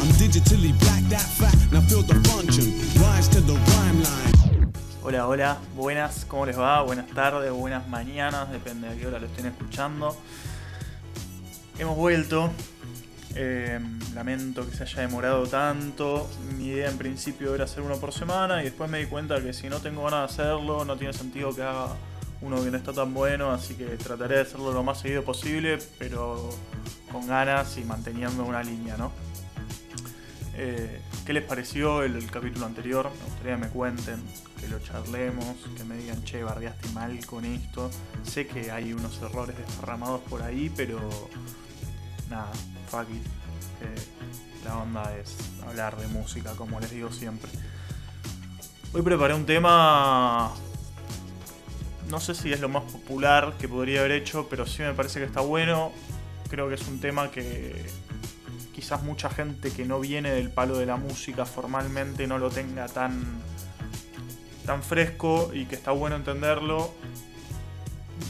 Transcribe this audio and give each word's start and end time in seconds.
I'm 0.00 0.10
digitally 0.16 0.78
black, 0.78 1.02
that. 1.10 1.26
Now 1.72 1.80
feel 1.80 2.02
the 2.02 2.14
function. 2.28 2.70
Rise 3.02 3.28
to 3.30 3.40
the 3.40 3.54
rhyme 3.54 4.02
line. 4.02 4.72
Hola, 5.02 5.26
hola, 5.26 5.58
buenas, 5.74 6.24
¿cómo 6.26 6.46
les 6.46 6.56
va? 6.56 6.82
Buenas 6.82 7.08
tardes, 7.08 7.50
buenas 7.50 7.88
mañanas, 7.88 8.50
depende 8.52 8.88
de 8.88 8.96
qué 8.96 9.06
hora 9.06 9.18
lo 9.18 9.26
estén 9.26 9.46
escuchando. 9.46 10.16
Hemos 11.78 11.96
vuelto. 11.96 12.52
Eh, 13.34 13.80
lamento 14.14 14.64
que 14.68 14.76
se 14.76 14.84
haya 14.84 15.02
demorado 15.02 15.46
tanto. 15.48 16.30
Mi 16.56 16.66
idea 16.66 16.88
en 16.88 16.96
principio 16.96 17.54
era 17.54 17.64
hacer 17.64 17.82
uno 17.82 17.96
por 17.96 18.12
semana 18.12 18.60
y 18.62 18.66
después 18.66 18.88
me 18.88 19.00
di 19.00 19.06
cuenta 19.06 19.42
que 19.42 19.52
si 19.52 19.68
no 19.68 19.80
tengo 19.80 20.04
ganas 20.04 20.36
de 20.36 20.42
hacerlo, 20.42 20.84
no 20.84 20.96
tiene 20.96 21.12
sentido 21.12 21.52
que 21.54 21.62
haga 21.62 21.88
uno 22.40 22.62
que 22.62 22.70
no 22.70 22.76
está 22.76 22.92
tan 22.92 23.14
bueno, 23.14 23.50
así 23.50 23.74
que 23.74 23.86
trataré 23.96 24.36
de 24.36 24.40
hacerlo 24.42 24.72
lo 24.72 24.82
más 24.82 25.00
seguido 25.00 25.22
posible, 25.22 25.78
pero 25.98 26.50
con 27.10 27.26
ganas 27.26 27.76
y 27.78 27.84
manteniendo 27.84 28.44
una 28.44 28.62
línea, 28.62 28.96
¿no? 28.96 29.12
Eh, 30.56 31.00
¿Qué 31.26 31.32
les 31.32 31.42
pareció 31.42 32.02
el, 32.02 32.30
capítulo 32.30 32.66
anterior? 32.66 33.10
Me 33.10 33.24
gustaría 33.24 33.54
que 33.54 33.60
me 33.62 33.68
cuenten, 33.68 34.22
que 34.60 34.68
lo 34.68 34.78
charlemos, 34.78 35.56
que 35.76 35.84
me 35.84 35.96
digan, 35.96 36.22
che, 36.24 36.42
bardeaste 36.42 36.88
mal 36.90 37.24
con 37.26 37.44
esto. 37.44 37.90
Sé 38.22 38.46
que 38.46 38.70
hay 38.70 38.92
unos 38.92 39.20
errores 39.22 39.56
desparramados 39.56 40.20
por 40.22 40.42
ahí, 40.42 40.70
pero 40.76 41.00
nada, 42.30 42.52
fuck 42.88 43.08
it. 43.10 43.24
Eh, 43.82 44.64
la 44.64 44.78
onda 44.78 45.16
es 45.16 45.36
hablar 45.66 45.96
de 45.96 46.06
música, 46.08 46.52
como 46.52 46.78
les 46.78 46.90
digo 46.90 47.10
siempre. 47.10 47.50
Hoy 48.92 49.02
preparé 49.02 49.34
un 49.34 49.46
tema 49.46 50.52
no 52.08 52.20
sé 52.20 52.34
si 52.34 52.52
es 52.52 52.60
lo 52.60 52.68
más 52.68 52.84
popular 52.84 53.54
que 53.58 53.68
podría 53.68 54.00
haber 54.00 54.12
hecho, 54.12 54.46
pero 54.48 54.66
sí 54.66 54.82
me 54.82 54.92
parece 54.92 55.20
que 55.20 55.26
está 55.26 55.40
bueno. 55.40 55.92
Creo 56.48 56.68
que 56.68 56.74
es 56.74 56.86
un 56.86 57.00
tema 57.00 57.30
que 57.30 57.86
quizás 58.74 59.02
mucha 59.02 59.30
gente 59.30 59.70
que 59.70 59.84
no 59.84 60.00
viene 60.00 60.30
del 60.30 60.50
palo 60.50 60.76
de 60.76 60.86
la 60.86 60.96
música 60.96 61.46
formalmente 61.46 62.26
no 62.26 62.38
lo 62.38 62.50
tenga 62.50 62.86
tan, 62.86 63.24
tan 64.66 64.82
fresco 64.82 65.50
y 65.54 65.66
que 65.66 65.76
está 65.76 65.92
bueno 65.92 66.16
entenderlo. 66.16 66.92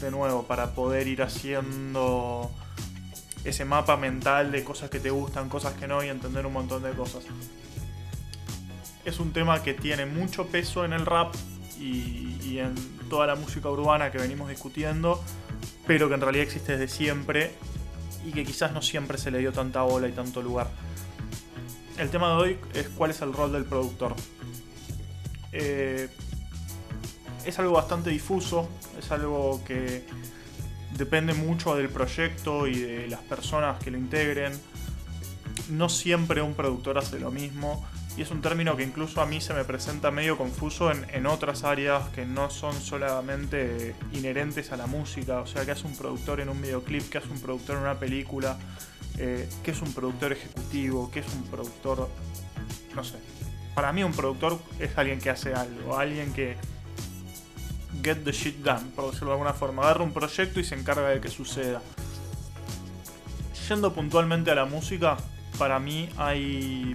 De 0.01 0.11
nuevo, 0.11 0.43
para 0.43 0.73
poder 0.73 1.07
ir 1.07 1.21
haciendo 1.21 2.51
ese 3.43 3.65
mapa 3.65 3.97
mental 3.97 4.51
de 4.51 4.63
cosas 4.63 4.89
que 4.89 4.99
te 4.99 5.11
gustan, 5.11 5.49
cosas 5.49 5.73
que 5.73 5.87
no 5.87 6.03
y 6.03 6.07
entender 6.07 6.45
un 6.45 6.53
montón 6.53 6.81
de 6.81 6.91
cosas. 6.91 7.25
Es 9.03 9.19
un 9.19 9.31
tema 9.31 9.61
que 9.61 9.73
tiene 9.73 10.05
mucho 10.07 10.47
peso 10.47 10.83
en 10.83 10.93
el 10.93 11.05
rap 11.05 11.35
y, 11.79 12.39
y 12.43 12.59
en 12.59 12.73
toda 13.09 13.27
la 13.27 13.35
música 13.35 13.69
urbana 13.69 14.11
que 14.11 14.17
venimos 14.17 14.49
discutiendo, 14.49 15.21
pero 15.87 16.07
que 16.07 16.15
en 16.15 16.21
realidad 16.21 16.43
existe 16.43 16.77
desde 16.77 16.93
siempre 16.93 17.51
y 18.25 18.31
que 18.31 18.43
quizás 18.43 18.71
no 18.71 18.81
siempre 18.81 19.17
se 19.17 19.31
le 19.31 19.39
dio 19.39 19.51
tanta 19.51 19.81
bola 19.83 20.07
y 20.07 20.11
tanto 20.11 20.41
lugar. 20.41 20.67
El 21.97 22.09
tema 22.09 22.29
de 22.29 22.35
hoy 22.35 22.59
es 22.73 22.89
cuál 22.89 23.11
es 23.11 23.21
el 23.21 23.33
rol 23.33 23.51
del 23.53 23.65
productor. 23.65 24.15
Eh, 25.51 26.09
es 27.45 27.59
algo 27.59 27.73
bastante 27.73 28.09
difuso, 28.09 28.67
es 28.99 29.11
algo 29.11 29.63
que 29.65 30.05
depende 30.97 31.33
mucho 31.33 31.75
del 31.75 31.89
proyecto 31.89 32.67
y 32.67 32.79
de 32.79 33.07
las 33.07 33.21
personas 33.21 33.81
que 33.81 33.91
lo 33.91 33.97
integren. 33.97 34.53
No 35.69 35.89
siempre 35.89 36.41
un 36.41 36.53
productor 36.53 36.97
hace 36.97 37.19
lo 37.19 37.31
mismo 37.31 37.85
y 38.17 38.21
es 38.21 38.31
un 38.31 38.41
término 38.41 38.77
que 38.77 38.83
incluso 38.83 39.21
a 39.21 39.25
mí 39.25 39.41
se 39.41 39.53
me 39.53 39.65
presenta 39.65 40.09
medio 40.09 40.37
confuso 40.37 40.91
en, 40.91 41.05
en, 41.11 41.25
otras 41.25 41.63
áreas 41.63 42.07
que 42.09 42.25
no 42.25 42.49
son 42.49 42.73
solamente 42.73 43.93
inherentes 44.13 44.71
a 44.71 44.77
la 44.77 44.87
música, 44.87 45.41
o 45.41 45.47
sea, 45.47 45.65
que 45.65 45.71
hace 45.71 45.85
un 45.85 45.95
productor 45.97 46.39
en 46.39 46.49
un 46.49 46.61
videoclip, 46.61 47.09
que 47.09 47.17
hace 47.17 47.29
un 47.29 47.41
productor 47.41 47.75
en 47.75 47.81
una 47.83 47.99
película, 47.99 48.57
eh, 49.17 49.49
que 49.63 49.71
es 49.71 49.81
un 49.81 49.93
productor 49.93 50.33
ejecutivo, 50.33 51.09
que 51.11 51.19
es 51.19 51.33
un 51.33 51.43
productor, 51.43 52.09
no 52.95 53.03
sé. 53.03 53.17
Para 53.73 53.91
mí 53.91 54.03
un 54.03 54.13
productor 54.13 54.59
es 54.79 54.97
alguien 54.97 55.19
que 55.19 55.29
hace 55.29 55.53
algo, 55.53 55.97
alguien 55.97 56.33
que 56.33 56.55
get 58.01 58.23
the 58.23 58.31
shit 58.31 58.57
done, 58.57 58.91
por 58.95 59.05
decirlo 59.05 59.27
de 59.27 59.33
alguna 59.33 59.53
forma, 59.53 59.83
agarra 59.83 60.03
un 60.03 60.13
proyecto 60.13 60.59
y 60.59 60.63
se 60.63 60.75
encarga 60.75 61.09
de 61.09 61.19
que 61.19 61.29
suceda. 61.29 61.81
Yendo 63.67 63.93
puntualmente 63.93 64.51
a 64.51 64.55
la 64.55 64.65
música, 64.65 65.17
para 65.57 65.79
mí 65.79 66.09
hay 66.17 66.93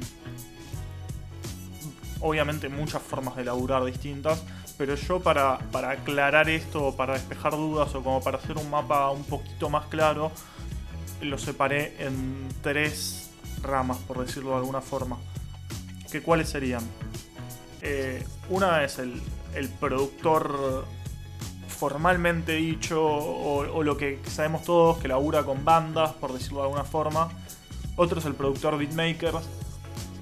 obviamente 2.20 2.68
muchas 2.68 3.02
formas 3.02 3.36
de 3.36 3.44
laburar 3.44 3.84
distintas, 3.84 4.42
pero 4.76 4.94
yo 4.94 5.20
para, 5.20 5.58
para 5.72 5.90
aclarar 5.90 6.48
esto, 6.48 6.94
para 6.96 7.14
despejar 7.14 7.52
dudas 7.52 7.94
o 7.94 8.02
como 8.02 8.22
para 8.22 8.38
hacer 8.38 8.56
un 8.56 8.70
mapa 8.70 9.10
un 9.10 9.24
poquito 9.24 9.68
más 9.68 9.86
claro, 9.86 10.30
lo 11.20 11.38
separé 11.38 11.94
en 11.98 12.48
tres 12.62 13.30
ramas, 13.62 13.98
por 13.98 14.24
decirlo 14.24 14.50
de 14.50 14.56
alguna 14.56 14.80
forma. 14.80 15.18
¿Que 16.10 16.22
¿Cuáles 16.22 16.48
serían? 16.48 16.82
Eh, 17.82 18.24
una 18.48 18.84
es 18.84 18.98
el, 18.98 19.20
el, 19.54 19.68
productor 19.68 20.84
formalmente 21.68 22.52
dicho, 22.52 23.02
o, 23.02 23.58
o, 23.60 23.82
lo 23.82 23.96
que 23.96 24.18
sabemos 24.26 24.64
todos, 24.64 24.98
que 24.98 25.08
labura 25.08 25.44
con 25.44 25.64
bandas, 25.64 26.12
por 26.12 26.32
decirlo 26.32 26.58
de 26.58 26.64
alguna 26.64 26.84
forma. 26.84 27.30
Otro 27.96 28.18
es 28.18 28.24
el 28.26 28.34
productor 28.34 28.76
beatmaker, 28.76 29.34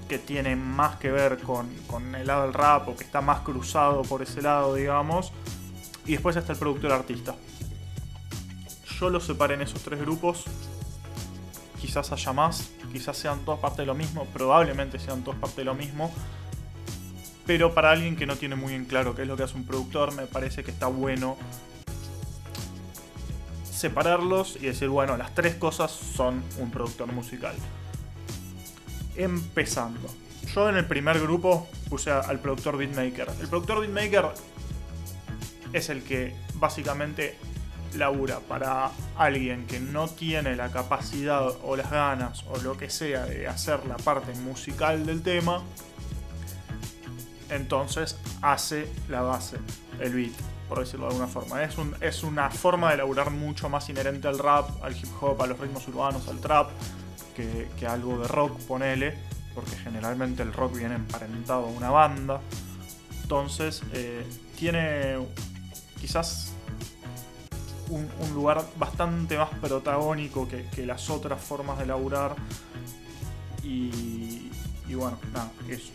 que 0.09 0.17
tiene 0.17 0.55
más 0.55 0.97
que 0.97 1.11
ver 1.11 1.37
con, 1.37 1.69
con, 1.87 2.15
el 2.15 2.27
lado 2.27 2.41
del 2.43 2.53
rap 2.53 2.89
o 2.89 2.97
que 2.97 3.03
está 3.03 3.21
más 3.21 3.41
cruzado 3.41 4.01
por 4.01 4.23
ese 4.23 4.41
lado, 4.41 4.73
digamos. 4.73 5.31
Y 6.05 6.13
después 6.13 6.35
está 6.35 6.51
el 6.51 6.59
productor 6.59 6.91
artista. 6.91 7.35
Yo 8.99 9.09
los 9.09 9.23
separé 9.23 9.53
en 9.53 9.61
esos 9.61 9.81
tres 9.83 10.01
grupos. 10.01 10.45
Quizás 11.79 12.11
haya 12.11 12.33
más, 12.33 12.71
quizás 12.91 13.15
sean 13.15 13.39
todas 13.45 13.59
parte 13.61 13.83
de 13.83 13.85
lo 13.85 13.95
mismo, 13.95 14.25
probablemente 14.33 14.99
sean 14.99 15.23
todas 15.23 15.39
parte 15.39 15.61
de 15.61 15.65
lo 15.65 15.75
mismo. 15.75 16.11
Pero 17.45 17.73
para 17.73 17.91
alguien 17.91 18.15
que 18.15 18.25
no 18.25 18.35
tiene 18.35 18.55
muy 18.55 18.73
en 18.73 18.85
claro 18.85 19.15
qué 19.15 19.21
es 19.21 19.27
lo 19.27 19.37
que 19.37 19.43
hace 19.43 19.55
un 19.55 19.65
productor, 19.65 20.13
me 20.13 20.25
parece 20.25 20.63
que 20.63 20.71
está 20.71 20.87
bueno 20.87 21.37
separarlos 23.71 24.57
y 24.57 24.65
decir, 24.65 24.89
bueno, 24.89 25.15
las 25.17 25.33
tres 25.33 25.55
cosas 25.55 25.91
son 25.91 26.43
un 26.57 26.69
productor 26.69 27.11
musical 27.13 27.55
empezando. 29.19 30.07
Yo 30.53 30.69
en 30.69 30.77
el 30.77 30.85
primer 30.85 31.19
grupo 31.19 31.67
puse 31.89 32.11
al 32.11 32.39
productor 32.39 32.77
beatmaker. 32.77 33.27
El 33.39 33.47
productor 33.47 33.81
beatmaker 33.81 34.29
es 35.73 35.89
el 35.89 36.03
que 36.03 36.33
básicamente 36.55 37.37
labura 37.95 38.39
para 38.39 38.91
alguien 39.17 39.65
que 39.65 39.79
no 39.79 40.07
tiene 40.07 40.55
la 40.55 40.71
capacidad 40.71 41.47
o 41.63 41.75
las 41.75 41.89
ganas 41.89 42.43
o 42.47 42.57
lo 42.57 42.77
que 42.77 42.89
sea 42.89 43.25
de 43.25 43.47
hacer 43.47 43.85
la 43.85 43.97
parte 43.97 44.33
musical 44.35 45.05
del 45.05 45.21
tema. 45.21 45.63
Entonces 47.49 48.17
hace 48.41 48.87
la 49.07 49.21
base, 49.21 49.57
el 49.99 50.13
beat, 50.13 50.33
por 50.67 50.79
decirlo 50.79 51.07
de 51.07 51.13
alguna 51.13 51.27
forma. 51.27 51.63
Es, 51.63 51.77
un, 51.77 51.95
es 51.99 52.23
una 52.23 52.49
forma 52.51 52.91
de 52.91 52.97
laburar 52.97 53.31
mucho 53.31 53.69
más 53.69 53.89
inherente 53.89 54.27
al 54.27 54.37
rap, 54.37 54.83
al 54.83 54.95
hip 54.95 55.09
hop, 55.19 55.41
a 55.41 55.47
los 55.47 55.59
ritmos 55.59 55.87
urbanos, 55.87 56.27
al 56.27 56.39
trap 56.39 56.69
que, 57.77 57.87
algo 57.87 58.19
de 58.19 58.27
rock, 58.27 58.59
ponele, 58.61 59.15
porque 59.55 59.75
generalmente 59.77 60.43
el 60.43 60.53
rock 60.53 60.77
viene 60.77 60.95
emparentado 60.95 61.65
a 61.65 61.69
una 61.69 61.89
banda. 61.89 62.41
Entonces, 63.21 63.83
eh, 63.93 64.25
tiene 64.57 65.17
quizás 65.99 66.53
un, 67.89 68.07
lugar 68.33 68.63
bastante 68.77 69.37
más 69.37 69.49
protagónico 69.61 70.47
que, 70.47 70.65
que, 70.67 70.85
las 70.85 71.09
otras 71.09 71.41
formas 71.41 71.79
de 71.79 71.85
laburar. 71.85 72.35
Y, 73.63 74.49
y 74.87 74.95
bueno, 74.95 75.17
nada, 75.33 75.51
eso. 75.67 75.91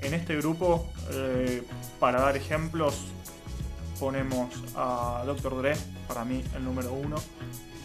En 0.00 0.14
este 0.14 0.36
grupo, 0.36 0.92
eh, 1.10 1.62
para 1.98 2.20
dar 2.20 2.36
ejemplos, 2.36 3.06
ponemos 3.98 4.50
a 4.76 5.22
Dr. 5.24 5.56
Dre, 5.58 5.76
para 6.06 6.24
mí 6.24 6.42
el 6.54 6.64
número 6.64 6.92
uno 6.92 7.16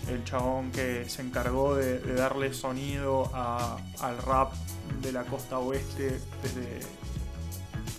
el 0.09 0.23
chabón 0.23 0.71
que 0.71 1.07
se 1.07 1.21
encargó 1.21 1.75
de, 1.75 1.99
darle 2.15 2.53
sonido 2.53 3.31
al 3.33 4.17
rap 4.19 4.53
de 5.01 5.11
la 5.11 5.23
costa 5.23 5.59
oeste 5.59 6.19
desde 6.41 6.79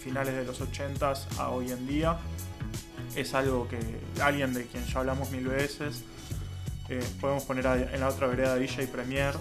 finales 0.03 0.35
de 0.35 0.45
los 0.45 0.61
80s 0.61 1.39
a 1.39 1.51
hoy 1.51 1.71
en 1.71 1.87
día. 1.87 2.19
Es 3.17 3.35
algo 3.35 3.69
que 3.69 3.79
alguien 4.23 4.53
de 4.55 4.67
quien 4.67 4.85
ya 4.87 5.01
hablamos 5.01 5.31
mil 5.31 5.47
veces. 5.49 6.05
Eh, 6.89 7.05
podemos 7.21 7.45
poner 7.45 7.67
en 7.67 8.01
la 8.01 8.09
otra 8.09 8.27
vereda 8.27 8.57
DJ 8.57 8.89
Premier, 8.89 9.35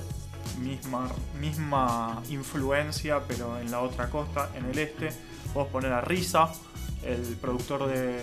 misma, 0.62 1.10
misma 1.39 2.21
influencia, 2.30 3.21
pero 3.27 3.60
en 3.60 3.71
la 3.71 3.81
otra 3.81 4.10
costa, 4.10 4.50
en 4.56 4.66
el 4.66 4.77
este. 4.77 5.10
Podemos 5.54 5.71
poner 5.71 5.94
a 5.94 6.01
Risa, 6.01 6.51
el 7.04 7.38
productor 7.38 7.88
de 7.88 8.19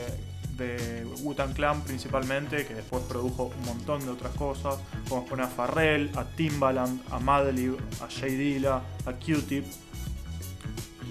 de 0.57 1.07
Wu-Tang 1.21 1.53
Clan 1.55 1.83
principalmente, 1.83 2.67
que 2.67 2.75
después 2.75 3.03
produjo 3.05 3.53
un 3.59 3.67
montón 3.67 4.05
de 4.05 4.11
otras 4.11 4.35
cosas. 4.35 4.77
Podemos 5.09 5.29
poner 5.29 5.47
a 5.47 5.49
Farrell, 5.49 6.11
a 6.17 6.25
Timbaland, 6.25 7.01
a 7.11 7.19
Madlib, 7.19 7.77
a 8.03 8.09
Jay 8.09 8.37
Dilla, 8.37 8.77
a 9.05 9.13
Q-Tip. 9.13 9.65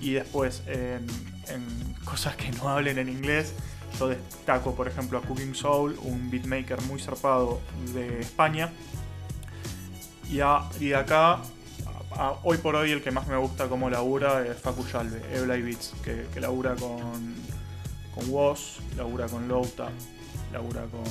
Y 0.01 0.11
después 0.11 0.63
en, 0.67 1.07
cosas 2.05 2.35
que 2.35 2.51
no 2.51 2.69
hablen 2.69 2.97
en 2.97 3.09
inglés, 3.09 3.53
yo 3.99 4.09
destaco 4.09 4.75
por 4.75 4.87
ejemplo 4.87 5.19
a 5.19 5.21
Cooking 5.21 5.55
Soul, 5.55 5.97
un 6.03 6.29
beatmaker 6.29 6.81
muy 6.83 6.99
zarpado 6.99 7.61
de 7.93 8.19
España. 8.19 8.71
Y, 10.29 10.39
y 10.83 10.93
acá, 10.93 11.41
hoy 12.43 12.57
por 12.57 12.75
hoy, 12.75 12.91
el 12.91 13.03
que 13.03 13.11
más 13.11 13.27
me 13.27 13.37
gusta 13.37 13.67
como 13.67 13.89
labura 13.89 14.45
es 14.45 14.57
Facu 14.57 14.85
Yalve, 14.87 15.21
Ebla 15.33 15.55
Beats, 15.55 15.93
que, 16.03 16.25
que 16.33 16.41
labura 16.41 16.75
con, 16.75 17.35
con 18.15 18.29
Woz, 18.29 18.79
labura 18.95 19.27
con 19.27 19.47
Louta, 19.47 19.89
labura 20.51 20.81
con. 20.83 21.03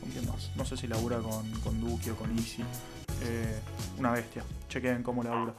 ¿Con 0.00 0.10
quién 0.10 0.26
más? 0.26 0.50
No 0.56 0.64
sé 0.64 0.76
si 0.76 0.86
labura 0.86 1.18
con, 1.18 1.50
con 1.60 1.80
Duki 1.80 2.10
o 2.10 2.16
con 2.16 2.30
Easy. 2.38 2.64
Eh, 3.22 3.60
una 3.98 4.12
bestia. 4.12 4.44
Chequen 4.68 5.02
cómo 5.02 5.24
labura. 5.24 5.52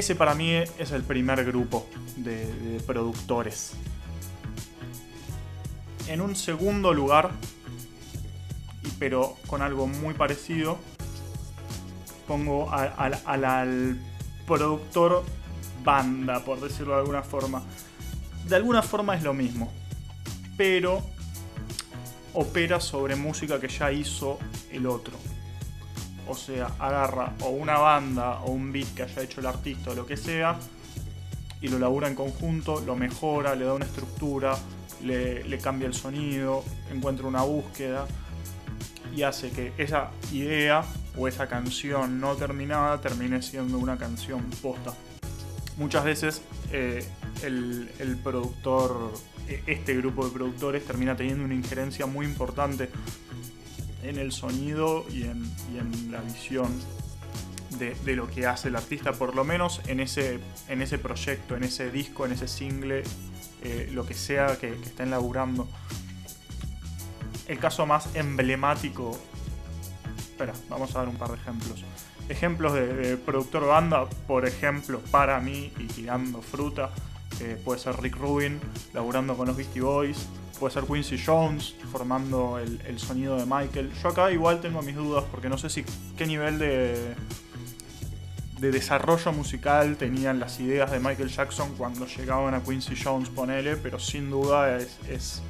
Ese 0.00 0.14
para 0.14 0.34
mí 0.34 0.54
es 0.54 0.92
el 0.92 1.02
primer 1.02 1.44
grupo 1.44 1.86
de, 2.16 2.80
productores. 2.86 3.72
En 6.08 6.22
un 6.22 6.34
segundo 6.34 6.94
lugar, 6.94 7.32
pero 8.98 9.36
con 9.46 9.60
algo 9.60 9.86
muy 9.86 10.14
parecido, 10.14 10.78
pongo 12.26 12.72
al 12.72 14.00
productor 14.46 15.22
banda, 15.84 16.46
por 16.46 16.62
decirlo 16.62 16.94
de 16.94 17.00
alguna 17.00 17.22
forma. 17.22 17.62
De 18.48 18.56
alguna 18.56 18.80
forma 18.80 19.14
es 19.16 19.22
lo 19.22 19.34
mismo, 19.34 19.70
pero 20.56 21.02
opera 22.32 22.80
sobre 22.80 23.16
música 23.16 23.60
que 23.60 23.68
ya 23.68 23.92
hizo 23.92 24.38
el 24.72 24.86
otro. 24.86 25.12
O 26.30 26.34
sea, 26.36 26.70
agarra 26.78 27.32
o 27.40 27.48
una 27.48 27.76
banda 27.78 28.38
o 28.42 28.52
un 28.52 28.70
beat 28.70 28.94
que 28.94 29.02
haya 29.02 29.20
hecho 29.20 29.40
el 29.40 29.46
artista 29.46 29.90
o 29.90 29.94
lo 29.96 30.06
que 30.06 30.16
sea 30.16 30.56
y 31.60 31.66
lo 31.66 31.80
labura 31.80 32.06
en 32.06 32.14
conjunto, 32.14 32.80
lo 32.86 32.94
mejora, 32.94 33.56
le 33.56 33.64
da 33.64 33.74
una 33.74 33.84
estructura, 33.84 34.56
le, 35.02 35.58
cambia 35.58 35.88
el 35.88 35.94
sonido, 35.94 36.64
encuentra 36.92 37.26
una 37.26 37.42
búsqueda 37.42 38.06
y 39.12 39.22
hace 39.22 39.50
que 39.50 39.72
esa 39.76 40.12
idea 40.30 40.84
o 41.16 41.26
esa 41.26 41.48
canción 41.48 42.20
no 42.20 42.36
terminada 42.36 43.00
termine 43.00 43.42
siendo 43.42 43.78
una 43.78 43.98
canción 43.98 44.48
posta. 44.62 44.94
Muchas 45.78 46.04
veces 46.04 46.42
eh, 46.70 47.04
el, 47.42 47.90
el, 47.98 48.18
productor, 48.18 49.14
e, 49.48 49.64
este 49.66 49.96
grupo 49.96 50.24
de 50.26 50.30
productores 50.30 50.84
termina 50.86 51.16
teniendo 51.16 51.44
una 51.44 51.54
injerencia 51.54 52.06
muy 52.06 52.24
importante 52.24 52.88
en 54.02 54.18
el 54.18 54.32
sonido 54.32 55.04
y 55.10 55.24
en, 55.24 56.10
la 56.10 56.20
visión 56.20 56.68
de, 57.78 57.96
lo 58.14 58.28
que 58.28 58.46
hace 58.46 58.68
el 58.68 58.76
artista, 58.76 59.12
por 59.12 59.34
lo 59.34 59.44
menos 59.44 59.80
en 59.86 60.00
ese, 60.00 60.40
en 60.68 60.82
ese 60.82 60.98
proyecto, 60.98 61.56
en 61.56 61.64
ese 61.64 61.90
disco, 61.90 62.26
en 62.26 62.32
ese 62.32 62.48
single, 62.48 63.02
eh, 63.62 63.88
lo 63.92 64.06
que 64.06 64.14
sea 64.14 64.58
que, 64.58 64.72
estén 64.72 65.10
laburando. 65.10 65.68
El 67.46 67.58
caso 67.58 67.86
más 67.86 68.08
emblemático. 68.14 69.18
Espera, 70.18 70.52
vamos 70.68 70.94
a 70.94 71.00
dar 71.00 71.08
un 71.08 71.16
par 71.16 71.30
de 71.30 71.36
ejemplos. 71.36 71.84
Ejemplos 72.28 72.74
de, 72.74 73.16
productor 73.16 73.66
banda, 73.66 74.06
por 74.26 74.46
ejemplo, 74.46 75.00
para 75.10 75.40
mí 75.40 75.72
y 75.78 75.86
tirando 75.86 76.42
fruta, 76.42 76.90
eh, 77.40 77.60
puede 77.64 77.80
ser 77.80 78.00
Rick 78.00 78.16
Rubin, 78.16 78.60
laburando 78.92 79.36
con 79.36 79.48
los 79.48 79.56
Beastie 79.56 79.82
Boys, 79.82 80.28
puede 80.60 80.74
ser 80.74 80.84
Quincy 80.84 81.16
Jones 81.24 81.74
formando 81.90 82.58
el, 82.58 82.98
sonido 83.00 83.36
de 83.36 83.46
Michael. 83.46 83.90
Yo 84.00 84.10
acá 84.10 84.30
igual 84.30 84.60
tengo 84.60 84.82
mis 84.82 84.94
dudas 84.94 85.24
porque 85.30 85.48
no 85.48 85.56
sé 85.56 85.70
si 85.70 85.84
qué 86.18 86.26
nivel 86.26 86.58
de, 86.58 87.14
de 88.60 88.70
desarrollo 88.70 89.32
musical 89.32 89.96
tenían 89.96 90.38
las 90.38 90.60
ideas 90.60 90.90
de 90.90 91.00
Michael 91.00 91.30
Jackson 91.30 91.74
cuando 91.78 92.06
llegaban 92.06 92.52
a 92.54 92.62
Quincy 92.62 92.94
Jones, 93.02 93.30
ponele, 93.30 93.76
pero 93.76 93.98
sin 93.98 94.28
duda 94.28 94.76
es, 94.76 94.98
es, 95.08 95.42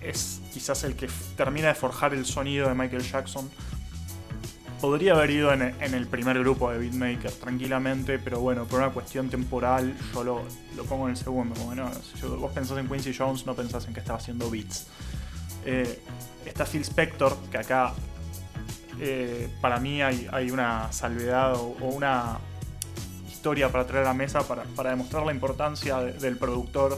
es 0.00 0.40
quizás 0.52 0.82
el 0.82 0.96
que 0.96 1.08
termina 1.36 1.68
de 1.68 1.74
forjar 1.74 2.14
el 2.14 2.26
sonido 2.26 2.68
de 2.68 2.74
Michael 2.74 3.04
Jackson 3.04 3.48
podría 4.86 5.14
haber 5.14 5.30
ido 5.30 5.52
en, 5.52 5.62
el 5.80 6.06
primer 6.06 6.38
grupo 6.38 6.70
de 6.70 6.78
Beatmaker 6.78 7.32
tranquilamente, 7.32 8.20
pero 8.20 8.38
bueno, 8.38 8.66
por 8.66 8.78
una 8.78 8.90
cuestión 8.90 9.28
temporal 9.28 9.96
yo 10.14 10.22
lo, 10.22 10.44
pongo 10.88 11.06
en 11.06 11.10
el 11.10 11.16
segundo. 11.16 11.60
Bueno, 11.64 11.90
si 11.92 12.24
vos 12.24 12.52
pensás 12.52 12.78
en 12.78 12.86
Quincy 12.86 13.12
Jones, 13.12 13.46
no 13.46 13.54
pensás 13.56 13.84
en 13.88 13.94
que 13.94 13.98
estaba 13.98 14.20
haciendo 14.20 14.48
beats. 14.48 14.86
Eh, 15.64 16.00
está 16.44 16.64
Phil 16.64 16.82
Spector, 16.82 17.36
que 17.50 17.58
acá 17.58 17.94
eh, 19.00 19.48
para 19.60 19.80
mí 19.80 20.02
hay, 20.02 20.50
una 20.52 20.92
salvedad 20.92 21.56
o, 21.56 21.76
una 21.80 22.38
historia 23.28 23.72
para 23.72 23.88
traer 23.88 24.04
a 24.04 24.10
la 24.10 24.14
mesa 24.14 24.46
para, 24.46 24.90
demostrar 24.90 25.26
la 25.26 25.32
importancia 25.32 25.98
del 25.98 26.36
productor 26.36 26.96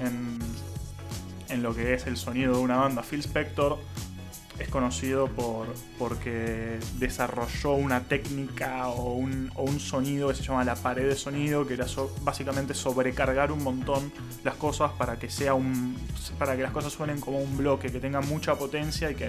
en, 0.00 0.36
en 1.48 1.62
lo 1.62 1.72
que 1.76 1.94
es 1.94 2.08
el 2.08 2.16
sonido 2.16 2.54
de 2.54 2.58
una 2.58 2.78
banda. 2.78 3.04
Phil 3.04 3.20
Spector 3.20 3.78
es 4.60 4.68
conocido 4.68 5.28
por 5.28 5.66
porque 5.98 6.78
desarrolló 6.98 7.72
una 7.72 8.04
técnica 8.04 8.88
o 8.88 9.14
un, 9.14 9.50
sonido 9.80 10.28
que 10.28 10.34
se 10.34 10.42
llama 10.42 10.64
la 10.64 10.76
pared 10.76 11.08
de 11.08 11.16
sonido, 11.16 11.66
que 11.66 11.74
era 11.74 11.86
básicamente 12.22 12.74
sobrecargar 12.74 13.50
un 13.50 13.64
montón 13.64 14.12
las 14.44 14.56
cosas 14.56 14.92
para 14.92 15.18
que 15.18 15.30
sea 15.30 15.54
un 15.54 15.96
para 16.38 16.56
que 16.56 16.62
las 16.62 16.72
cosas 16.72 16.92
suenen 16.92 17.20
como 17.20 17.38
un 17.38 17.56
bloque, 17.56 17.90
que 17.90 18.00
tengan 18.00 18.28
mucha 18.28 18.56
potencia 18.56 19.10
y 19.10 19.14
que 19.14 19.28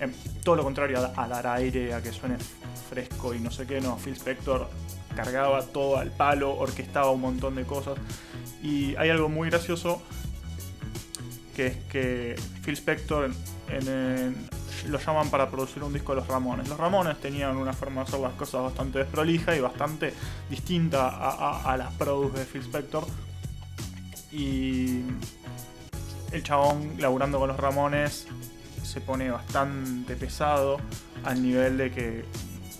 em, 0.00 0.12
todo 0.42 0.56
lo 0.56 0.64
contrario 0.64 0.98
a 1.14 1.28
dar 1.28 1.46
aire, 1.46 1.92
a 1.92 2.02
que 2.02 2.12
suene 2.12 2.36
fresco 2.88 3.34
y 3.34 3.40
no 3.40 3.50
sé 3.50 3.66
qué, 3.66 3.80
no, 3.80 3.96
Phil 3.98 4.14
Spector 4.14 4.68
cargaba 5.14 5.62
todo 5.62 5.98
al 5.98 6.10
palo, 6.10 6.56
orquestaba 6.56 7.10
un 7.10 7.20
montón 7.20 7.54
de 7.54 7.64
cosas. 7.64 7.98
Y 8.62 8.96
hay 8.96 9.10
algo 9.10 9.28
muy 9.28 9.50
gracioso 9.50 10.02
que 11.54 11.66
es 11.66 11.76
que 11.90 12.36
Phil 12.64 12.74
Spector 12.74 13.30
lo 14.86 14.98
llaman 14.98 15.30
para 15.30 15.50
producir 15.50 15.82
un 15.82 15.92
disco 15.92 16.14
de 16.14 16.20
los 16.20 16.28
Ramones. 16.28 16.68
Los 16.68 16.78
Ramones 16.78 17.20
tenían 17.20 17.56
una 17.56 17.72
forma 17.72 18.02
de 18.02 18.08
hacer 18.08 18.20
las 18.20 18.32
cosas 18.34 18.62
bastante 18.62 18.98
desprolija 19.00 19.56
y 19.56 19.60
bastante 19.60 20.14
distinta 20.48 21.08
a, 21.08 21.76
las 21.76 21.92
produs 21.94 22.32
de 22.34 22.44
Phil 22.44 22.62
Spector. 22.62 23.06
Y 24.30 25.02
el 26.32 26.42
chabón 26.42 26.94
laburando 26.98 27.38
con 27.38 27.48
los 27.48 27.56
Ramones 27.56 28.26
se 28.82 29.00
pone 29.00 29.30
bastante 29.30 30.16
pesado 30.16 30.78
al 31.24 31.42
nivel 31.42 31.76
de 31.76 31.90
que 31.90 32.24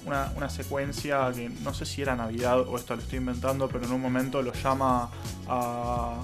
una, 0.06 0.48
secuencia 0.48 1.30
que 1.34 1.50
no 1.50 1.74
sé 1.74 1.84
si 1.84 2.00
era 2.00 2.16
Navidad 2.16 2.60
o 2.60 2.76
esto 2.76 2.96
lo 2.96 3.02
estoy 3.02 3.18
inventando, 3.18 3.68
pero 3.68 3.84
en 3.84 3.92
un 3.92 4.00
momento 4.00 4.40
lo 4.40 4.54
llama 4.54 5.10
a, 5.46 6.22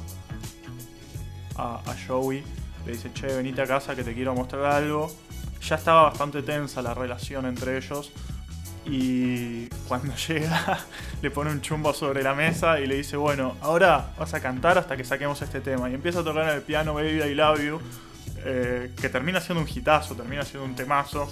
a 1.56 1.94
Joey, 2.06 2.42
le 2.86 2.92
dice, 2.92 3.12
che, 3.12 3.26
venite 3.26 3.62
a 3.62 3.66
casa 3.66 3.94
que 3.94 4.04
te 4.04 4.14
quiero 4.14 4.34
mostrar 4.34 4.64
algo. 4.64 5.10
Ya 5.60 5.76
estaba 5.76 6.02
bastante 6.02 6.42
tensa 6.42 6.82
la 6.82 6.92
relación 6.92 7.46
entre 7.46 7.78
ellos 7.78 8.12
y 8.86 9.66
cuando 9.88 10.14
llega 10.28 10.78
le 11.22 11.30
pone 11.30 11.50
un 11.50 11.60
chumbo 11.60 11.94
sobre 11.94 12.22
la 12.22 12.34
mesa 12.34 12.80
y 12.80 12.86
le 12.86 12.96
dice, 12.96 13.16
bueno, 13.16 13.56
ahora 13.62 14.12
vas 14.18 14.34
a 14.34 14.40
cantar 14.40 14.78
hasta 14.78 14.96
que 14.96 15.04
saquemos 15.04 15.40
este 15.42 15.60
tema. 15.60 15.90
Y 15.90 15.94
empieza 15.94 16.20
a 16.20 16.24
tocar 16.24 16.48
el 16.48 16.62
piano 16.62 16.94
Baby 16.94 17.22
I 17.22 17.34
Love 17.34 17.60
You, 17.60 17.80
eh, 18.44 18.92
que 19.00 19.08
termina 19.08 19.40
siendo 19.40 19.62
un 19.62 19.68
hitazo, 19.68 20.14
termina 20.14 20.44
siendo 20.44 20.66
un 20.66 20.74
temazo. 20.74 21.28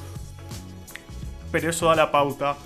Pero 1.50 1.68
eso 1.68 1.86
da 1.86 1.94
la 1.94 2.10
pauta 2.10 2.56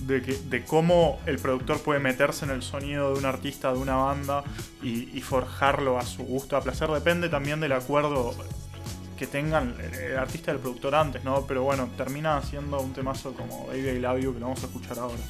de, 0.00 0.22
que, 0.22 0.34
de 0.34 0.64
cómo 0.64 1.18
el 1.26 1.38
productor 1.38 1.80
puede 1.80 2.00
meterse 2.00 2.44
en 2.44 2.50
el 2.50 2.62
sonido 2.62 3.12
de 3.12 3.18
un 3.18 3.24
artista, 3.24 3.72
de 3.72 3.78
una 3.78 3.96
banda 3.96 4.44
y, 4.82 5.20
forjarlo 5.20 5.98
a 5.98 6.02
su 6.02 6.22
gusto, 6.22 6.56
a 6.56 6.60
placer. 6.60 6.88
Depende 6.90 7.28
también 7.28 7.60
del 7.60 7.72
acuerdo 7.72 8.34
que 9.18 9.26
tengan 9.26 9.74
el, 9.80 9.94
el 9.94 10.18
artista 10.18 10.52
y 10.52 10.54
el 10.54 10.60
productor 10.60 10.94
antes, 10.94 11.24
¿no? 11.24 11.46
Pero 11.46 11.62
bueno, 11.62 11.88
termina 11.96 12.40
siendo 12.42 12.80
un 12.80 12.92
temazo 12.92 13.32
como 13.32 13.66
Baby 13.66 13.88
I 13.88 13.98
Love 14.00 14.20
You 14.20 14.34
que 14.34 14.40
lo 14.40 14.46
vamos 14.46 14.62
a 14.62 14.66
escuchar 14.66 14.98
ahora. 14.98 15.22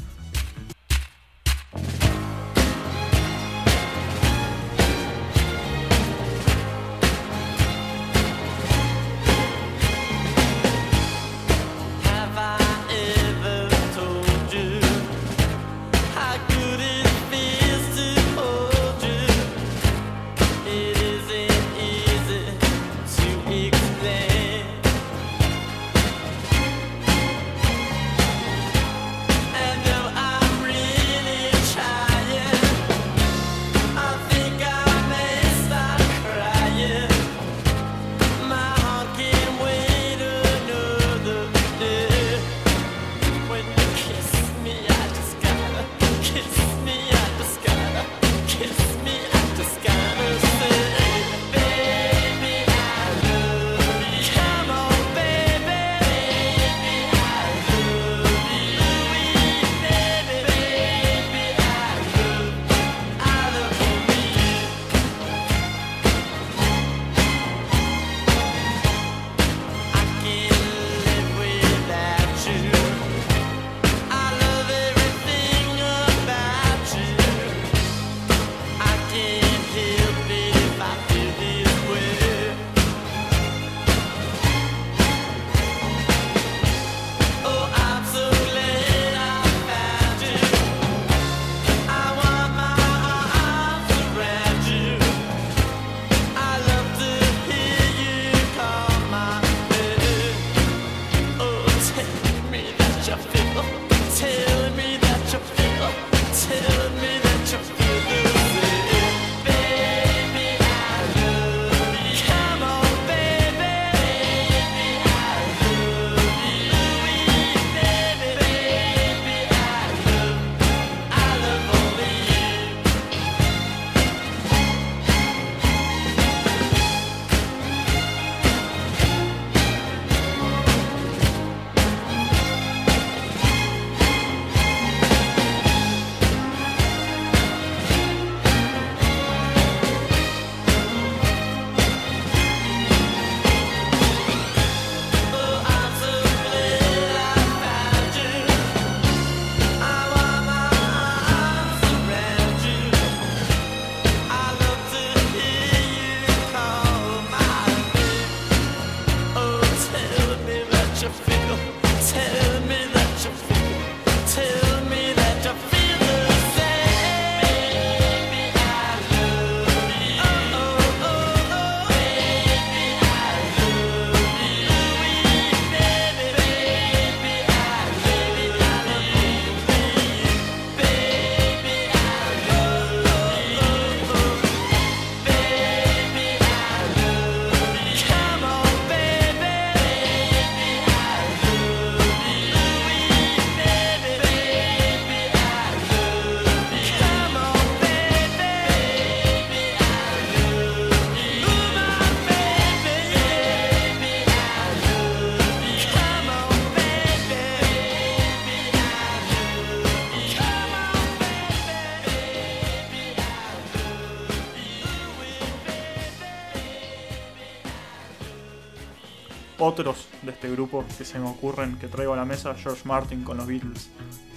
Otros 219.67 220.07
de 220.23 220.31
este 220.31 220.51
grupo 220.51 220.85
que 220.97 221.05
se 221.05 221.19
me 221.19 221.29
ocurren 221.29 221.77
que 221.77 221.89
traigo 221.89 222.13
a 222.15 222.17
la 222.17 222.25
mesa, 222.25 222.55
George 222.55 222.83
Martin 222.85 223.25
con 223.25 223.37
los 223.37 223.47
Beatles, 223.47 223.91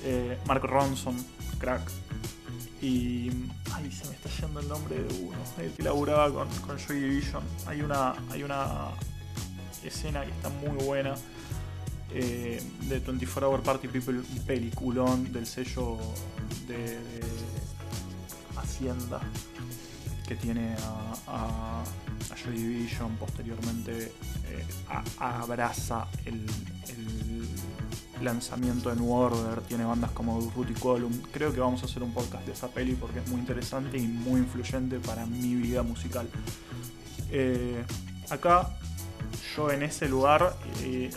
eh, 0.03 0.37
Mark 0.47 0.63
Ronson, 0.63 1.15
crack, 1.59 1.81
y... 2.81 3.29
Ay, 3.73 3.91
se 3.91 4.07
me 4.07 4.15
está 4.15 4.29
yendo 4.41 4.59
el 4.59 4.67
nombre 4.67 4.95
de 4.95 5.21
uno, 5.21 5.37
el 5.59 5.71
que 5.71 5.83
laburaba 5.83 6.31
con, 6.33 6.47
con 6.65 6.77
Joy 6.77 6.99
Division. 6.99 7.43
Hay 7.67 7.81
una, 7.81 8.15
hay 8.31 8.43
una 8.43 8.89
escena 9.83 10.23
que 10.23 10.31
está 10.31 10.49
muy 10.49 10.83
buena 10.83 11.15
eh, 12.11 12.61
de 12.81 12.99
24 12.99 13.49
Hour 13.49 13.61
Party 13.61 13.87
People, 13.87 14.19
un 14.19 14.45
peliculón 14.45 15.31
del 15.31 15.45
sello 15.45 15.97
de, 16.67 16.97
Hacienda 18.55 19.21
que 20.27 20.35
tiene 20.35 20.75
a 21.27 21.81
Joy 22.43 22.57
Division, 22.57 23.15
posteriormente 23.17 24.11
eh, 24.49 24.65
abraza 25.19 26.07
el, 26.25 26.45
lanzamiento 28.21 28.89
de 28.89 28.97
New 28.97 29.13
Order, 29.13 29.61
tiene 29.61 29.85
bandas 29.85 30.11
como 30.11 30.51
Ruti 30.53 30.73
Column. 30.73 31.23
Creo 31.31 31.53
que 31.53 31.61
vamos 31.61 31.81
a 31.83 31.85
hacer 31.85 32.03
un 32.03 32.13
podcast 32.13 32.45
de 32.45 32.51
esa 32.51 32.67
peli 32.67 32.95
porque 32.95 33.19
es 33.19 33.27
muy 33.29 33.39
interesante 33.39 33.97
y 33.97 34.07
muy 34.07 34.41
influyente 34.41 34.99
para 34.99 35.25
mi 35.25 35.55
vida 35.55 35.83
musical. 35.83 36.27
Eh, 37.31 37.81
acá 38.29 38.71
yo 39.55 39.71
en 39.71 39.83
ese 39.83 40.09
lugar, 40.09 40.53
eh, 40.81 41.09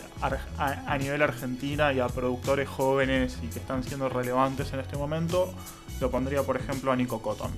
a 0.57 0.97
nivel 0.97 1.21
Argentina 1.21 1.91
y 1.91 1.99
a 1.99 2.07
productores 2.07 2.69
jóvenes 2.69 3.37
y 3.43 3.47
que 3.47 3.59
están 3.59 3.83
siendo 3.83 4.07
relevantes 4.07 4.71
en 4.71 4.79
este 4.79 4.95
momento, 4.95 5.53
lo 5.99 6.09
pondría 6.09 6.43
por 6.43 6.55
ejemplo 6.55 6.91
a 6.93 6.95
Nico 6.95 7.21
Cotton. 7.21 7.51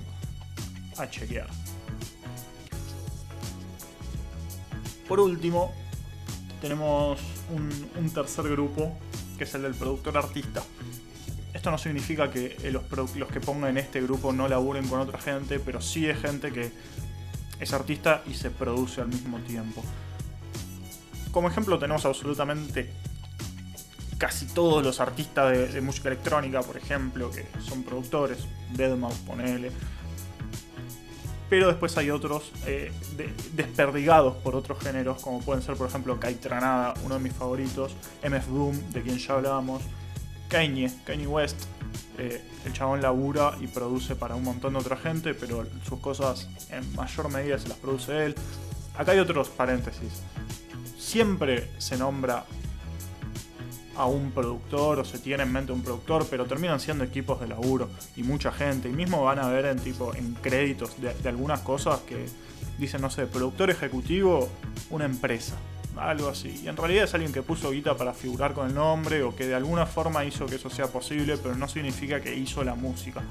A 0.98 1.08
chequear. 1.08 1.46
Por 5.08 5.20
último, 5.20 5.72
tenemos 6.60 7.20
un, 7.50 8.10
tercer 8.10 8.48
grupo, 8.48 8.96
que 9.38 9.44
es 9.44 9.54
el 9.54 9.62
del 9.62 9.74
productor 9.74 10.16
artista. 10.18 10.62
Esto 11.54 11.70
no 11.70 11.78
significa 11.78 12.30
que 12.30 12.56
eh, 12.62 12.70
los, 12.70 12.82
que 13.28 13.40
pongan 13.40 13.70
en 13.70 13.78
este 13.78 14.00
grupo 14.02 14.32
no 14.32 14.48
laburen 14.48 14.88
con 14.88 15.00
otra 15.00 15.18
gente, 15.18 15.58
pero 15.58 15.80
sí 15.80 16.06
es 16.06 16.20
gente 16.20 16.52
que 16.52 16.70
es 17.60 17.72
artista 17.72 18.22
y 18.26 18.34
se 18.34 18.50
produce 18.50 19.00
al 19.00 19.08
mismo 19.08 19.38
tiempo. 19.38 19.82
Como 21.30 21.48
ejemplo 21.48 21.78
tenemos 21.78 22.04
absolutamente 22.04 22.90
casi 24.18 24.46
todos 24.46 24.82
los 24.82 25.00
artistas 25.00 25.72
de, 25.72 25.80
música 25.80 26.08
electrónica, 26.08 26.62
por 26.62 26.76
ejemplo, 26.76 27.30
que 27.30 27.46
son 27.60 27.82
productores, 27.82 28.38
Deadmau5, 28.74 29.12
ponele. 29.26 29.70
Pero 31.48 31.68
después 31.68 31.96
hay 31.96 32.10
otros 32.10 32.50
eh, 32.66 32.90
de- 33.16 33.32
desperdigados 33.54 34.34
por 34.36 34.56
otros 34.56 34.78
géneros, 34.82 35.22
como 35.22 35.40
pueden 35.40 35.62
ser, 35.62 35.76
por 35.76 35.88
ejemplo, 35.88 36.18
Kai 36.18 36.34
Tranada, 36.34 36.94
uno 37.04 37.14
de 37.14 37.20
mis 37.20 37.32
favoritos, 37.32 37.92
MF 38.24 38.46
Doom, 38.48 38.76
de 38.90 39.02
quien 39.02 39.18
ya 39.18 39.34
hablamos, 39.34 39.82
Kanye, 40.48 40.90
Kanye 41.04 41.26
West. 41.26 41.56
eh, 42.18 42.42
el 42.64 42.72
chabón 42.72 43.00
labura 43.00 43.54
y 43.60 43.66
produce 43.68 44.16
para 44.16 44.34
un 44.34 44.42
montón 44.42 44.72
de 44.72 44.80
otra 44.80 44.96
gente, 44.96 45.34
pero 45.34 45.64
sus 45.88 46.00
cosas 46.00 46.48
en 46.70 46.94
mayor 46.96 47.30
medida 47.30 47.58
se 47.58 47.68
las 47.68 47.78
produce 47.78 48.24
él. 48.26 48.34
Acá 48.96 49.12
hay 49.12 49.18
otros 49.20 49.48
paréntesis. 49.50 50.22
Siempre 50.98 51.70
se 51.78 51.96
nombra 51.96 52.44
a 53.96 54.06
un 54.06 54.30
productor 54.30 54.98
o 54.98 55.04
se 55.04 55.18
tiene 55.18 55.42
en 55.44 55.52
mente 55.52 55.72
un 55.72 55.82
productor, 55.82 56.26
pero 56.28 56.46
terminan 56.46 56.80
siendo 56.80 57.04
equipos 57.04 57.40
de 57.40 57.48
laburo 57.48 57.88
y 58.16 58.22
mucha 58.22 58.52
gente. 58.52 58.88
Y 58.88 58.92
mismo 58.92 59.24
van 59.24 59.38
a 59.38 59.48
ver 59.48 59.66
en 59.66 59.78
tipo 59.78 60.14
en 60.14 60.34
créditos 60.34 61.00
de, 61.00 61.14
de 61.14 61.28
algunas 61.28 61.60
cosas 61.60 62.00
que 62.00 62.26
dicen, 62.78 63.00
no 63.00 63.10
sé, 63.10 63.26
productor 63.26 63.70
ejecutivo, 63.70 64.48
una 64.90 65.04
empresa, 65.06 65.56
algo 65.96 66.28
así. 66.28 66.60
Y 66.62 66.68
en 66.68 66.76
realidad 66.76 67.04
es 67.04 67.14
alguien 67.14 67.32
que 67.32 67.42
puso 67.42 67.70
guita 67.70 67.96
para 67.96 68.12
figurar 68.12 68.52
con 68.52 68.66
el 68.66 68.74
nombre 68.74 69.22
o 69.22 69.34
que 69.34 69.46
de 69.46 69.54
alguna 69.54 69.86
forma 69.86 70.24
hizo 70.24 70.46
que 70.46 70.56
eso 70.56 70.68
sea 70.68 70.88
posible, 70.88 71.38
pero 71.38 71.54
no 71.54 71.68
significa 71.68 72.20
que 72.20 72.34
hizo 72.36 72.62
la 72.64 72.74
música. 72.74 73.22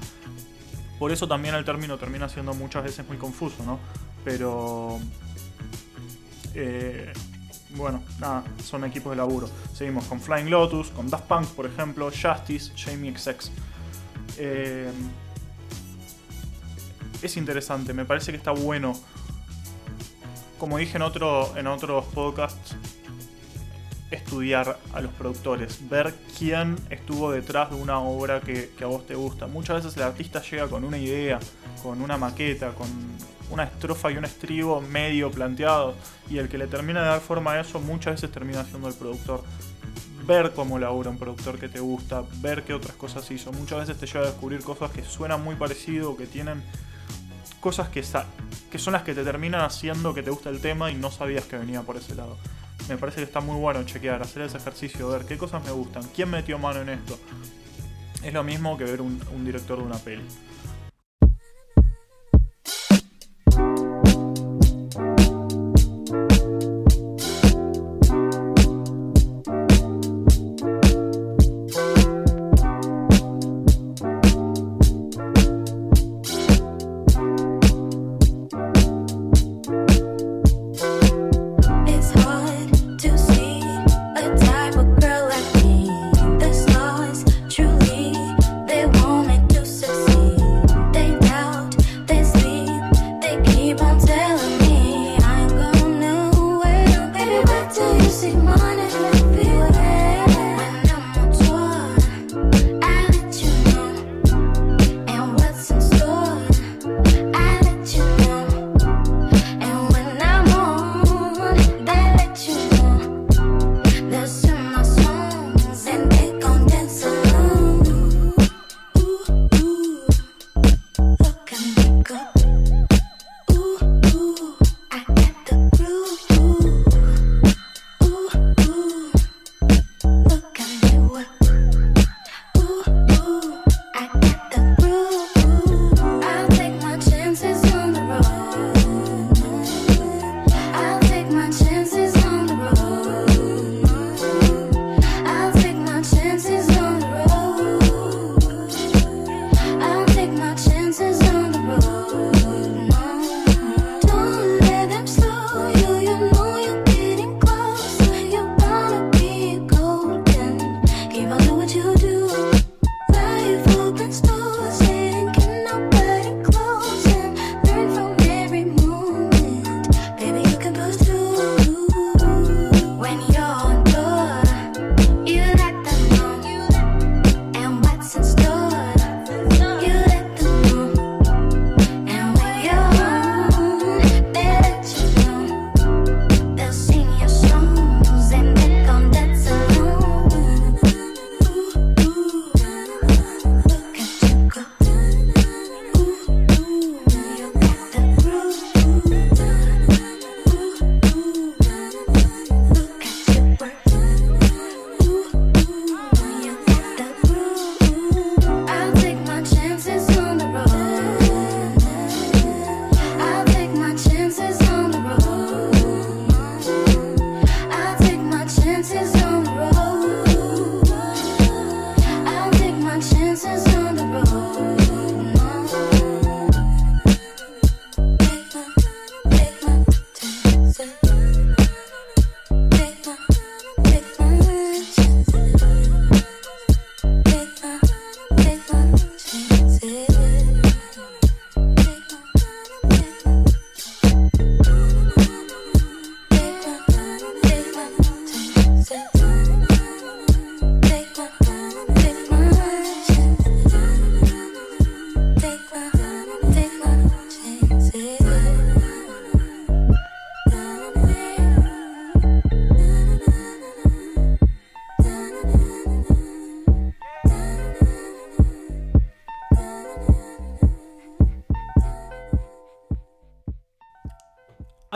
Por 0.98 1.12
eso 1.12 1.28
también 1.28 1.54
el 1.54 1.64
término 1.64 1.98
termina 1.98 2.28
siendo 2.28 2.54
muchas 2.54 2.82
veces 2.82 3.06
muy 3.06 3.18
confuso, 3.18 3.62
¿no? 3.64 3.78
Pero... 4.24 4.98
eh, 6.54 7.12
bueno, 7.76 8.02
nada, 8.18 8.42
son 8.64 8.84
equipos 8.84 9.10
de 9.10 9.16
laburo. 9.16 9.48
Seguimos 9.74 10.04
con 10.06 10.20
Flying 10.20 10.50
Lotus, 10.50 10.88
con 10.88 11.08
Daft 11.08 11.24
Punk, 11.24 11.46
por 11.48 11.66
ejemplo, 11.66 12.10
Justice, 12.10 12.72
Jamie 12.76 13.16
XX. 13.16 13.50
Eh, 14.38 14.90
es 17.22 17.36
interesante, 17.36 17.92
me 17.92 18.04
parece 18.04 18.32
que 18.32 18.38
está 18.38 18.50
bueno. 18.50 18.94
Como 20.58 20.78
dije 20.78 20.96
en, 20.96 21.02
otro, 21.02 21.54
en 21.56 21.66
otros 21.66 22.06
podcasts, 22.06 22.76
estudiar 24.10 24.78
a 24.94 25.00
los 25.00 25.12
productores, 25.12 25.88
ver 25.88 26.14
quién 26.38 26.76
estuvo 26.88 27.30
detrás 27.30 27.70
de 27.70 27.76
una 27.76 27.98
obra 27.98 28.40
que, 28.40 28.70
que 28.76 28.84
a 28.84 28.86
vos 28.86 29.06
te 29.06 29.14
gusta. 29.14 29.46
Muchas 29.46 29.76
veces 29.76 29.96
el 29.96 30.04
artista 30.04 30.40
llega 30.42 30.66
con 30.68 30.84
una 30.84 30.96
idea, 30.96 31.38
con 31.82 32.00
una 32.00 32.16
maqueta, 32.16 32.70
con 32.70 32.88
una 33.50 33.64
estrofa 33.64 34.10
y 34.10 34.16
un 34.16 34.24
estribo 34.24 34.80
medio 34.80 35.30
planteado, 35.30 35.94
y 36.28 36.38
el 36.38 36.48
que 36.48 36.58
le 36.58 36.66
termina 36.66 37.02
de 37.02 37.08
dar 37.08 37.20
forma 37.20 37.52
a 37.52 37.60
eso 37.60 37.80
muchas 37.80 38.14
veces 38.14 38.32
termina 38.32 38.64
siendo 38.64 38.88
el 38.88 38.94
productor. 38.94 39.42
Ver 40.26 40.52
cómo 40.54 40.78
labura 40.78 41.10
un 41.10 41.18
productor 41.18 41.58
que 41.58 41.68
te 41.68 41.78
gusta, 41.78 42.24
ver 42.40 42.64
qué 42.64 42.74
otras 42.74 42.96
cosas 42.96 43.30
hizo. 43.30 43.52
Muchas 43.52 43.80
veces 43.80 43.96
te 43.96 44.06
lleva 44.06 44.24
a 44.24 44.30
descubrir 44.30 44.60
cosas 44.62 44.90
que 44.90 45.04
suenan 45.04 45.44
muy 45.44 45.54
parecido, 45.54 46.16
que 46.16 46.26
tienen 46.26 46.62
cosas 47.60 47.88
que, 47.88 48.02
que 48.70 48.78
son 48.78 48.92
las 48.92 49.02
que 49.02 49.14
te 49.14 49.22
terminan 49.22 49.60
haciendo 49.60 50.14
que 50.14 50.22
te 50.22 50.30
guste 50.30 50.48
el 50.48 50.60
tema 50.60 50.90
y 50.90 50.94
no 50.94 51.12
sabías 51.12 51.44
que 51.44 51.56
venía 51.56 51.82
por 51.82 51.96
ese 51.96 52.16
lado. 52.16 52.36
Me 52.88 52.96
parece 52.96 53.18
que 53.18 53.24
está 53.24 53.40
muy 53.40 53.56
bueno 53.56 53.84
chequear, 53.84 54.20
hacer 54.22 54.42
ese 54.42 54.56
ejercicio, 54.56 55.08
ver 55.08 55.26
qué 55.26 55.38
cosas 55.38 55.64
me 55.64 55.70
gustan, 55.70 56.02
quién 56.14 56.30
metió 56.30 56.58
mano 56.58 56.82
en 56.82 56.88
esto. 56.88 57.18
Es 58.22 58.34
lo 58.34 58.42
mismo 58.42 58.76
que 58.76 58.84
ver 58.84 59.00
un 59.00 59.44
director 59.44 59.78
de 59.78 59.84
una 59.84 59.98
peli. 59.98 60.24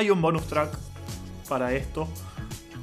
Hay 0.01 0.09
un 0.09 0.23
bonus 0.23 0.47
track 0.47 0.73
para 1.47 1.75
esto 1.75 2.09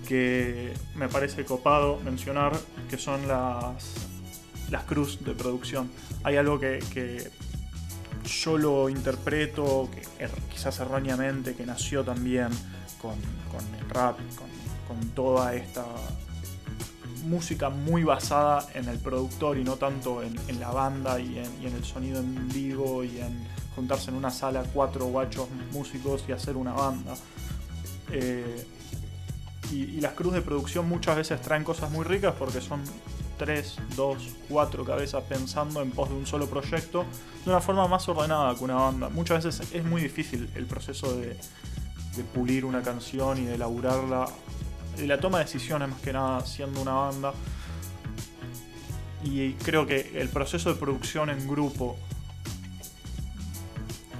que 0.07 0.71
me 0.93 1.09
parece 1.09 1.45
copado 1.45 1.99
mencionar, 2.05 2.55
que 2.91 2.99
son 2.99 3.27
las, 3.27 3.73
las 4.69 4.83
cruz 4.83 5.25
de 5.25 5.33
producción. 5.33 5.89
Hay 6.23 6.37
algo 6.37 6.59
que, 6.59 7.31
yo 8.23 8.57
lo 8.59 8.87
interpreto, 8.87 9.89
que 9.91 10.03
er- 10.23 10.29
quizás 10.51 10.79
erróneamente, 10.79 11.55
que 11.55 11.65
nació 11.65 12.03
también 12.03 12.49
con, 13.01 13.15
con 13.51 13.65
el 13.79 13.89
rap, 13.89 14.19
con, 14.87 15.09
toda 15.15 15.55
esta 15.55 15.85
música 17.23 17.71
muy 17.71 18.03
basada 18.03 18.67
en 18.75 18.87
el 18.89 18.99
productor 18.99 19.57
y 19.57 19.63
no 19.63 19.77
tanto 19.77 20.21
en, 20.21 20.59
la 20.59 20.69
banda 20.69 21.19
y 21.19 21.39
en 21.39 21.73
el 21.73 21.83
sonido 21.83 22.19
en 22.19 22.47
vivo 22.49 23.03
y 23.03 23.21
en 23.21 23.57
juntarse 23.77 24.09
en 24.09 24.17
una 24.17 24.31
sala 24.31 24.63
cuatro 24.73 25.05
guachos 25.05 25.47
músicos 25.71 26.23
y 26.27 26.31
hacer 26.31 26.57
una 26.57 26.73
banda. 26.73 27.13
Eh, 28.11 28.65
y, 29.71 30.01
las 30.01 30.13
cruz 30.13 30.33
de 30.33 30.41
producción 30.41 30.89
muchas 30.89 31.15
veces 31.15 31.39
traen 31.43 31.63
cosas 31.63 31.91
muy 31.91 32.03
ricas 32.03 32.33
porque 32.39 32.59
son 32.59 32.81
tres, 33.37 33.75
dos, 33.95 34.17
cuatro 34.49 34.83
cabezas 34.83 35.23
pensando 35.29 35.83
en 35.83 35.91
pos 35.91 36.09
de 36.09 36.15
un 36.15 36.25
solo 36.25 36.47
proyecto 36.47 37.05
de 37.45 37.51
una 37.51 37.61
forma 37.61 37.87
más 37.87 38.09
ordenada 38.09 38.55
que 38.55 38.63
una 38.63 38.75
banda. 38.75 39.09
Muchas 39.09 39.45
veces 39.45 39.71
es 39.71 39.83
muy 39.85 40.01
difícil 40.01 40.49
el 40.55 40.65
proceso 40.65 41.15
de, 41.15 41.37
pulir 42.33 42.65
una 42.65 42.81
canción 42.81 43.37
y 43.37 43.45
de 43.45 43.53
elaborarla, 43.53 44.25
la 45.05 45.19
toma 45.19 45.37
de 45.37 45.43
decisiones 45.43 45.87
más 45.87 46.01
que 46.01 46.13
nada 46.13 46.43
siendo 46.47 46.81
una 46.81 46.93
banda. 46.93 47.31
Y 49.23 49.53
creo 49.53 49.85
que 49.85 50.19
el 50.19 50.29
proceso 50.29 50.73
de 50.73 50.79
producción 50.79 51.29
en 51.29 51.47
grupo 51.47 51.95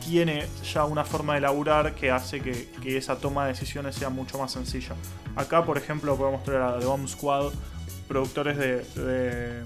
tiene 0.08 0.48
ya 0.64 0.86
una 0.86 1.04
forma 1.04 1.34
de 1.34 1.40
elaborar 1.40 1.94
que 1.94 2.10
hace 2.12 2.40
que, 2.40 2.98
esa 2.98 3.18
toma 3.18 3.44
de 3.44 3.52
decisiones 3.52 3.96
sea 3.96 4.10
mucho 4.10 4.40
más 4.40 4.54
sencilla. 4.54 4.96
Acá, 5.36 5.66
por 5.66 5.78
ejemplo, 5.78 6.16
podemos 6.16 6.44
traer 6.44 6.62
a 6.62 6.80
The 6.80 6.86
Bomb 6.86 7.08
Squad, 7.10 7.52
productores 8.08 8.58
de, 8.58 8.84
de 8.96 9.64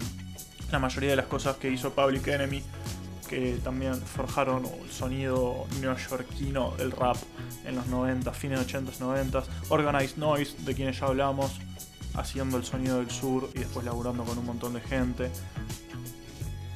la 0.71 0.79
mayoría 0.79 1.11
de 1.11 1.15
las 1.15 1.27
cosas 1.27 1.57
que 1.57 1.69
hizo 1.69 1.91
Public 1.91 2.27
Enemy, 2.27 2.63
que 3.29 3.59
también 3.63 3.95
forjaron 4.01 4.65
el 4.65 4.91
sonido 4.91 5.67
neoyorquino 5.79 6.71
del 6.75 6.91
rap 6.91 7.17
en 7.63 7.75
los 7.75 7.85
90, 7.85 8.33
fines 8.33 8.59
80s, 8.67 8.97
90s. 8.97 9.43
Organized 9.69 10.17
Noise, 10.17 10.55
de 10.65 10.73
quienes 10.73 10.99
ya 10.99 11.05
hablamos, 11.05 11.59
haciendo 12.15 12.57
el 12.57 12.63
sonido 12.63 12.97
del 12.97 13.11
sur 13.11 13.47
y 13.53 13.59
después 13.59 13.85
laburando 13.85 14.23
con 14.23 14.39
un 14.39 14.45
montón 14.47 14.73
de 14.73 14.81
gente. 14.81 15.29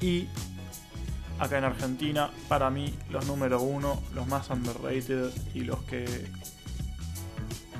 Y 0.01 0.27
acá 1.39 1.57
en 1.57 1.63
Argentina, 1.63 2.31
para 2.47 2.69
mí, 2.69 2.93
los 3.09 3.25
número 3.25 3.61
uno, 3.61 4.01
los 4.13 4.27
más 4.27 4.49
underrated 4.49 5.31
y 5.53 5.61
los 5.61 5.81
que. 5.83 6.27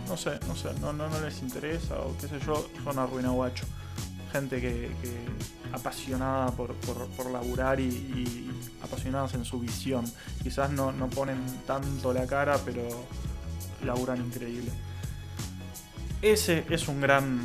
No 0.08 0.18
sé, 0.18 0.39
no 0.48 0.56
sé, 0.56 0.70
no, 0.82 0.94
no, 0.94 1.08
les 1.22 1.41
interesa 1.41 2.00
o 2.00 2.15
qué 2.18 2.28
sé 2.28 2.39
yo, 2.46 2.68
son 2.84 3.00
Arruina 3.00 3.30
Guacho. 3.30 3.65
Gente 4.32 4.62
que, 4.62 4.91
que 5.02 5.13
apasionada 5.74 6.52
por, 6.52 6.74
por, 6.76 7.08
por 7.10 7.32
laburar 7.32 7.80
y, 7.80 7.86
y 7.86 8.52
apasionadas 8.84 9.34
en 9.34 9.46
su 9.46 9.60
visión. 9.60 10.06
Quizás 10.44 10.70
no, 10.72 10.91
no 10.91 11.08
ponen 11.10 11.39
tanto 11.65 12.13
la 12.13 12.28
cara, 12.28 12.60
pero 12.63 12.84
laburan 13.84 14.20
increíble. 14.24 14.72
Ese 16.22 16.65
es 16.70 16.88
un 16.88 17.02
gran, 17.02 17.39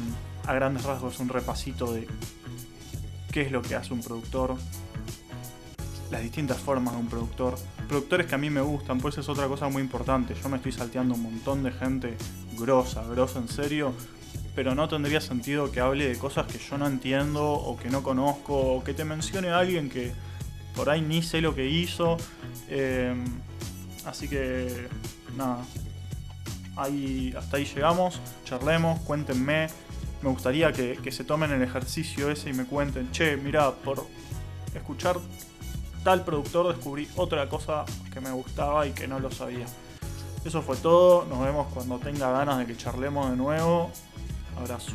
a 0.46 0.54
grandes 0.54 0.84
rasgos, 0.84 1.18
un 1.20 1.28
repasito 1.28 1.92
de 1.92 2.06
qué 3.30 3.42
es 3.42 3.52
lo 3.52 3.62
que 3.62 3.76
hace 3.76 3.92
un 3.92 4.02
productor, 4.02 4.56
las 6.10 6.22
distintas 6.22 6.58
formas 6.58 6.94
de 6.94 7.00
un 7.00 7.08
productor. 7.08 7.56
Productores 7.88 8.26
que 8.26 8.34
a 8.34 8.38
mí 8.38 8.50
me 8.50 8.60
gustan, 8.60 8.98
pues 8.98 9.18
es 9.18 9.28
otra 9.28 9.46
cosa 9.46 9.68
muy 9.68 9.82
importante. 9.82 10.34
Yo 10.34 10.48
me 10.48 10.56
estoy 10.56 10.72
salteando 10.72 11.14
un 11.14 11.22
montón 11.22 11.62
de 11.62 11.72
gente 11.72 12.16
grosa, 12.58 13.02
grosa 13.04 13.38
en 13.38 13.48
serio, 13.48 13.94
pero 14.54 14.74
no 14.74 14.88
tendría 14.88 15.20
sentido 15.20 15.70
que 15.70 15.80
hable 15.80 16.08
de 16.08 16.18
cosas 16.18 16.46
que 16.46 16.58
yo 16.58 16.78
no 16.78 16.86
entiendo 16.86 17.44
o 17.50 17.76
que 17.76 17.88
no 17.88 18.02
conozco 18.02 18.56
o 18.56 18.84
que 18.84 18.94
te 18.94 19.04
mencione 19.04 19.50
a 19.50 19.58
alguien 19.58 19.88
que 19.88 20.12
por 20.74 20.90
ahí 20.90 21.00
ni 21.00 21.22
sé 21.22 21.40
lo 21.40 21.54
que 21.54 21.68
hizo. 21.68 22.16
Eh, 22.68 23.14
así 24.04 24.28
que 24.28 24.88
nada, 25.36 25.64
ahí, 26.76 27.32
hasta 27.36 27.56
ahí 27.56 27.64
llegamos, 27.64 28.20
charlemos, 28.44 29.00
cuéntenme. 29.00 29.68
Me 30.22 30.28
gustaría 30.28 30.72
que, 30.72 30.98
que 31.02 31.12
se 31.12 31.24
tomen 31.24 31.50
el 31.50 31.62
ejercicio 31.62 32.30
ese 32.30 32.50
y 32.50 32.52
me 32.52 32.66
cuenten, 32.66 33.10
che, 33.10 33.36
mirá, 33.38 33.72
por 33.72 34.06
escuchar 34.74 35.16
tal 36.02 36.24
productor 36.24 36.74
descubrí 36.74 37.08
otra 37.16 37.48
cosa 37.48 37.84
que 38.12 38.20
me 38.20 38.30
gustaba 38.30 38.86
y 38.86 38.92
que 38.92 39.06
no 39.06 39.18
lo 39.18 39.30
sabía. 39.30 39.66
Eso 40.44 40.62
fue 40.62 40.76
todo, 40.76 41.26
nos 41.26 41.40
vemos 41.40 41.66
cuando 41.72 41.98
tenga 41.98 42.30
ganas 42.30 42.58
de 42.58 42.66
que 42.66 42.76
charlemos 42.76 43.30
de 43.30 43.36
nuevo. 43.36 43.90
Abrazo. 44.56 44.92